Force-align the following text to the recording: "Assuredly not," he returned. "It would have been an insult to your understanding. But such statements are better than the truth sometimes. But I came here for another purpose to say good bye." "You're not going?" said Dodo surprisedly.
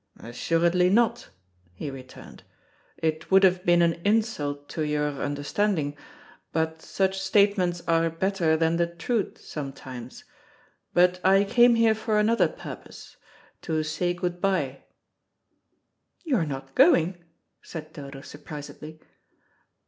"Assuredly 0.17 0.89
not," 0.89 1.29
he 1.75 1.91
returned. 1.91 2.41
"It 2.97 3.29
would 3.29 3.43
have 3.43 3.63
been 3.63 3.83
an 3.83 4.01
insult 4.03 4.67
to 4.69 4.81
your 4.81 5.09
understanding. 5.21 5.95
But 6.51 6.81
such 6.81 7.21
statements 7.21 7.83
are 7.87 8.09
better 8.09 8.57
than 8.57 8.77
the 8.77 8.87
truth 8.87 9.37
sometimes. 9.39 10.23
But 10.91 11.19
I 11.23 11.43
came 11.43 11.75
here 11.75 11.93
for 11.93 12.17
another 12.17 12.47
purpose 12.47 13.15
to 13.61 13.83
say 13.83 14.15
good 14.15 14.41
bye." 14.41 14.85
"You're 16.23 16.47
not 16.47 16.73
going?" 16.73 17.23
said 17.61 17.93
Dodo 17.93 18.21
surprisedly. 18.21 18.99